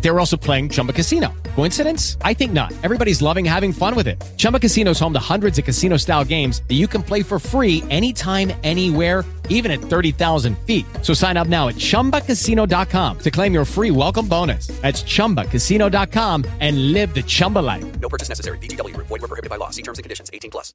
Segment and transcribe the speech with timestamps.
[0.00, 1.32] They were also playing Chumba Casino.
[1.56, 2.16] Coincidence?
[2.22, 2.72] I think not.
[2.84, 4.22] Everybody's loving having fun with it.
[4.36, 7.38] Chumba Casino is home to hundreds of casino style games that you can play for
[7.38, 10.86] free anytime, anywhere, even at 30,000 feet.
[11.02, 14.68] So sign up now at chumbacasino.com to claim your free welcome bonus.
[14.82, 17.84] That's chumbacasino.com and live the Chumba life.
[18.00, 18.58] No purchase necessary.
[18.58, 19.08] VGW Group.
[19.08, 19.70] Void were prohibited by law.
[19.70, 20.30] See terms and conditions.
[20.32, 20.72] 18 plus.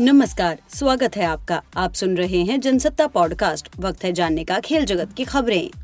[0.00, 4.84] नमस्कार स्वागत है आपका आप सुन रहे हैं Jansatta podcast वक्त है जानने का खेल
[4.84, 5.81] जगत की खबरें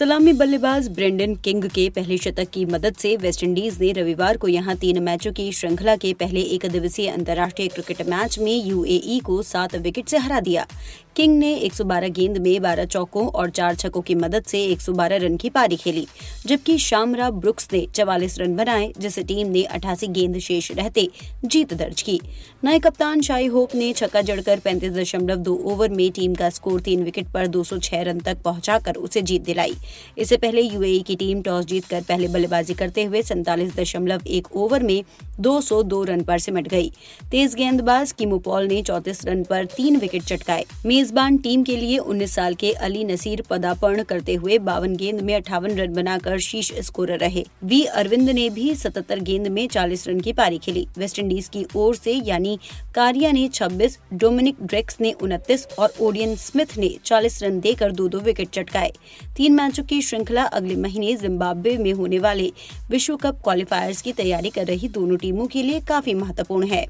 [0.00, 4.76] सलामी बल्लेबाज ब्रेंडन किंग के पहले शतक की मदद से वेस्टइंडीज ने रविवार को यहाँ
[4.76, 9.74] तीन मैचों की श्रृंखला के पहले एक दिवसीय अंतर्राष्ट्रीय क्रिकेट मैच में यूएई को सात
[9.76, 10.66] विकेट से हरा दिया।
[11.16, 15.36] किंग ने 112 गेंद में 12 चौकों और चार छक्कों की मदद से 112 रन
[15.36, 16.06] की पारी खेली,
[16.46, 21.08] जबकि शामरा ब्रुक्स ने 44 रन बनाए जिसे टीम ने 88 गेंद शेष रहते
[21.44, 22.18] जीत दर्ज की।
[22.64, 27.28] नए कप्तान शाही होप ने छक्का जड़कर 35.2 ओवर में टीम का स्कोर तीन विकेट
[27.28, 29.74] पर 206 रन तक पहुंचाकर उसे जीत दिलाई।
[30.18, 35.02] इससे पहले यूएई की टीम टॉस जीतकर पहले बल्लेबाजी करते हुए सैंतालीस ओवर में
[35.40, 36.90] 202 रन पर सिमट गई।
[37.30, 40.64] तेज गेंदबाज किमो पॉल ने चौतीस रन पर तीन विकेट चटकाए।
[41.00, 45.34] मेजबान टीम के लिए 19 साल के अली नसीर पदार्पण करते हुए बावन गेंद में
[45.34, 50.20] अठावन रन बनाकर शीर्ष स्कोरर रहे। वी अरविंद ने भी 77 गेंद में 40 रन
[50.20, 52.58] की पारी खेली। वेस्टइंडीज की ओर से यानी
[52.94, 58.08] कारिया ने 26, डोमिनिक ड्रेक्स ने उनतीस और ओडियन स्मिथ ने 40 रन देकर दो
[58.08, 58.92] दो विकेट चटकाए।
[59.36, 62.52] तीन मैचों की श्रृंखला अगले महीने जिम्बाब्वे में होने वाले
[62.90, 66.86] विश्व कप क्वालिफायर्स की तैयारी कर रही दोनों टीमों के लिए काफ़ी महत्वपूर्ण है।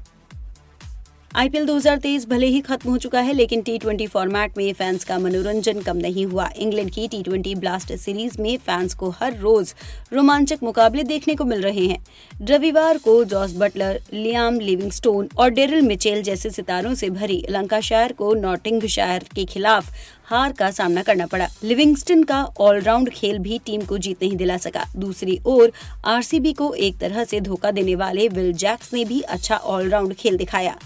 [1.35, 5.79] आईपीएल 2023 भले ही खत्म हो चुका है, लेकिन टी फॉर्मेट में फैंस का मनोरंजन
[5.79, 9.73] कम नहीं हुआ। इंग्लैंड की टी ब्लास्ट सीरीज़ में फैंस को हर रोज
[10.13, 12.05] रोमांचक मुकाबले देखने को मिल रहे हैं।
[12.41, 18.33] रविवार को जॉस बटलर, लियाम लिविंगस्टोन और डेरिल मिचेल जैसे सितारों से भरी लंकाशायर को
[18.33, 19.93] नॉटिंग नॉटिंगशायर के खिलाफ
[20.25, 24.57] हार का सामना करना पड़ा। लिविंगस्टन का ऑलराउंड खेल भी टीम को जीत नहीं दिला
[24.57, 25.71] सका। दूसरी ओर,
[26.05, 30.37] आरसीबी को एक तरह से धोखा देने वाले विल जैक्स ने भी अच्छा ऑलराउंड खेल
[30.37, 30.77] दिखाया।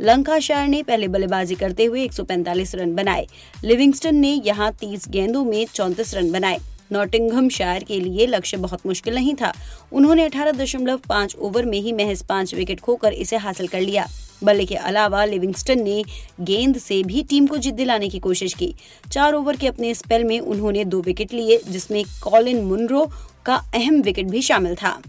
[0.00, 3.26] लंकाशायर ने पहले बल्लेबाजी करते हुए 145 रन बनाए।
[3.64, 6.58] लिविंगस्टन ने यहाँ 30 गेंदों में 34 रन बनाए।
[6.92, 9.52] नॉटिंघम शायर के लिए लक्ष्य बहुत मुश्किल नहीं था।
[9.92, 14.06] उन्होंने 18.5 ओवर में ही महज पाँच विकेट खोकर इसे हासिल कर लिया।
[14.44, 16.04] बल्ले के अलावा लिविंगस्टन ने
[16.40, 18.74] गेंद से भी टीम को जीत दिलाने की कोशिश की।
[19.12, 23.10] चार ओवर के अपने स्पेल में उन्होंने दो विकेट लिए, जिसमें कॉलिन मुनरो
[23.46, 25.02] का अहम विकेट भी शामिल था।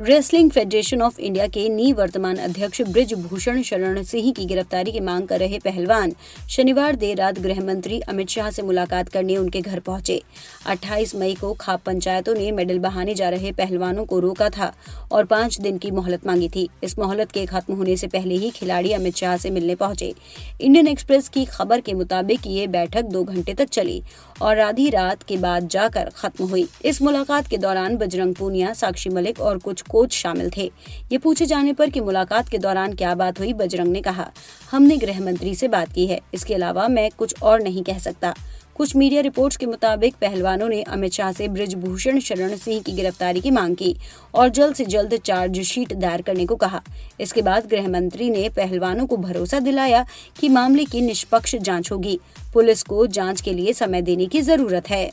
[0.00, 5.28] रेसलिंग फेडरेशन ऑफ़ इंडिया के निवर्तमान अध्यक्ष ब्रिज भूषण शरण सिंह की गिरफ्तारी की मांग
[5.28, 6.12] कर रहे पहलवान
[6.50, 10.20] शनिवार देर रात गृह मंत्री अमित शाह से मुलाकात करने उनके घर पहुँचे।
[10.66, 14.72] 28 मई को खाप पंचायतों ने मेडल बहाने जा रहे पहलवानों को रोका था
[15.12, 18.50] और पाँच दिन की मोहलत मांगी थी। इस मोहलत के खत्म होने से पहले ही
[18.50, 20.14] खिलाड़ी अमित शाह से मिलने पहुँचे।
[20.60, 24.02] इंडियन एक्सप्रेस की खबर के मुताबिक ये बैठक दो घंटे तक चली
[24.42, 29.10] और आधी रात के बाद जाकर खत्म हुई। इस मुलाकात के दौरान बजरंग पूनिया, साक्षी
[29.10, 30.70] मलिक और कुछ कोच शामिल थे।
[31.12, 34.30] ये पूछे जाने पर कि मुलाकात के दौरान क्या बात हुई, बजरंग ने कहा,
[34.70, 38.34] हमने गृह मंत्री से बात की है। इसके अलावा मैं कुछ और नहीं कह सकता।
[38.74, 43.40] कुछ मीडिया रिपोर्ट्स के मुताबिक पहलवानों ने अमित शाह से ब्रिजभूषण शरण सिंह की गिरफ्तारी
[43.40, 43.94] की मांग की
[44.34, 46.82] और जल्द से जल्द चार्जशीट दायर करने को कहा।
[47.20, 50.04] इसके बाद गृह मंत्री ने पहलवानों को भरोसा दिलाया
[50.40, 52.18] कि मामले की निष्पक्ष जाँच होगी।
[52.54, 55.10] पुलिस को जाँच के लिए समय देने की ज़रूरत है।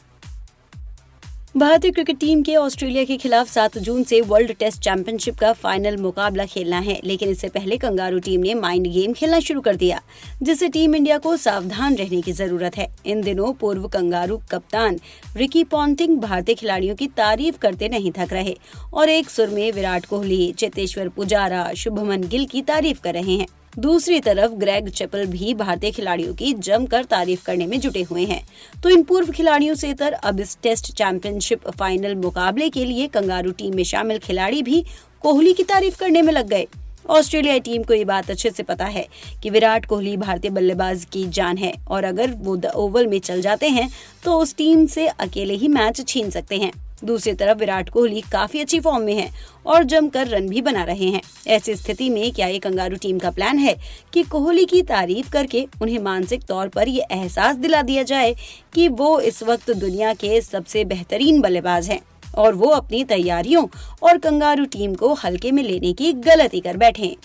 [1.55, 5.97] भारतीय क्रिकेट टीम के ऑस्ट्रेलिया के खिलाफ 7 जून से वर्ल्ड टेस्ट चैंपियनशिप का फाइनल
[5.97, 10.01] मुकाबला खेलना है, लेकिन इससे पहले कंगारू टीम ने माइंड गेम खेलना शुरू कर दिया,
[10.44, 15.00] जिससे टीम इंडिया को सावधान रहने की ज़रूरत है। इन दिनों पूर्व कंगारू कप्तान
[15.38, 18.57] रिकी पॉन्टिंग भारतीय खिलाड़ियों की तारीफ़ करते नहीं थक रहे
[18.94, 23.47] और एक सुर में विराट कोहली, चेतेश्वर पुजारा, शुभमन गिल की तारीफ़ कर रहे हैं।
[23.79, 28.43] दूसरी तरफ़ ग्रेग चेपल भी भारतीय खिलाड़ियों की जमकर तारीफ़ करने में जुटे हुए हैं।
[28.83, 33.51] तो इन पूर्व खिलाड़ियों से तर अब इस टेस्ट चैंपियनशिप फाइनल मुकाबले के लिए कंगारू
[33.51, 34.83] टीम में शामिल खिलाड़ी भी
[35.21, 36.67] कोहली की तारीफ़ करने में लग गए।
[37.09, 39.07] ऑस्ट्रेलिया टीम को ये बात अच्छे से पता है
[39.43, 43.41] कि विराट कोहली भारतीय बल्लेबाज की जान है और अगर वो द ओवल में चल
[43.41, 43.89] जाते हैं
[44.23, 46.71] तो उस टीम से अकेले ही मैच छीन सकते हैं।
[47.03, 49.29] दूसरी तरफ़ विराट कोहली काफ़ी अच्छी फॉर्म में है
[49.65, 53.31] और जमकर रन भी बना रहे हैं। ऐसी स्थिति में क्या ये कंगारू टीम का
[53.31, 53.75] प्लान है
[54.13, 58.35] कि कोहली की तारीफ़ करके उन्हें मानसिक तौर पर ये एहसास दिला दिया जाए
[58.73, 62.00] कि वो इस वक्त दुनिया के सबसे बेहतरीन बल्लेबाज हैं
[62.38, 63.65] और वो अपनी तैयारियों
[64.03, 67.15] और कंगारू टीम को हल्के में लेने की गलती कर बैठे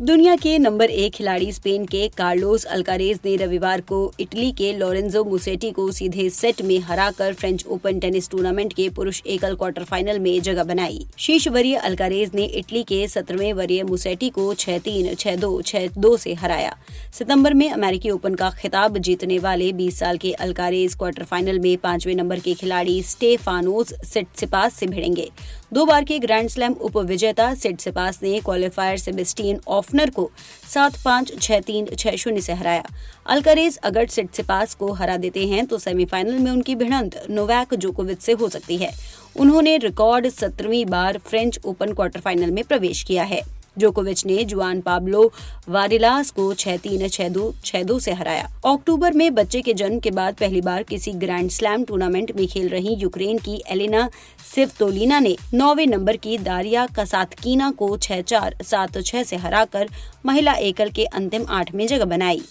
[0.00, 5.22] दुनिया के नंबर एक खिलाड़ी स्पेन के कार्लोस अल्कारेज ने रविवार को इटली के लोरेंजो
[5.24, 10.18] मुसेटी को सीधे सेट में हराकर फ्रेंच ओपन टेनिस टूर्नामेंट के पुरुष एकल क्वार्टर फाइनल
[10.18, 15.14] में जगह बनाई। शीर्ष वरीय अल्कारेज ने इटली के सत्रहवें वरीय मुसेटी को छह तीन,
[15.14, 16.76] छह दो छह दो से हराया।
[17.12, 21.76] सितंबर में अमेरिकी ओपन का खिताब जीतने वाले 20 साल के अल्कारेज क्वार्टर फाइनल में
[21.78, 25.30] पाँचवें नंबर के खिलाड़ी स्टेफानोस सिटसिपास से भिड़ेंगे।
[25.72, 30.30] दो बार के ग्रैंड स्लैम उप विजेता सिटसिपास ने क्वालिफायर सेबेस्टियन ऑफनर को
[30.68, 32.82] सात पाँच छह तीन छह शून्य से हराया।
[33.26, 34.06] अलकरेज अगर
[34.42, 38.76] पास को हरा देते हैं तो सेमीफाइनल में उनकी भिड़ंत नोवैक जोकोविच से हो सकती
[38.76, 38.90] है।
[39.36, 43.40] उन्होंने रिकॉर्ड सत्रहवीं बार फ्रेंच ओपन क्वार्टर फाइनल में प्रवेश किया है।
[43.78, 45.32] जोकोविच ने जुआन पाब्लो
[45.68, 49.98] वारिलास को छह तीन, छह दो छह दो से हराया। अक्टूबर में बच्चे के जन्म
[49.98, 54.10] के बाद पहली बार किसी ग्रैंड स्लैम टूर्नामेंट में खेल रही यूक्रेन की एलिना
[54.54, 59.88] सिवतोलिना ने नौवे नंबर की दारिया कसातकीना को छह चार, सात छह से हराकर
[60.26, 62.42] महिला एकल के अंतिम आठ में जगह बनाई।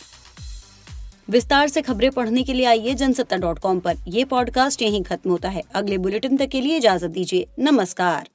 [1.29, 5.29] विस्तार से खबरें पढ़ने के लिए आइए जनसत्ता डॉट कॉम पर। यह पॉडकास्ट यहीं खत्म
[5.29, 8.25] होता है। अगले बुलेटिन तक के लिए इजाज़त दीजिए। नमस्कार।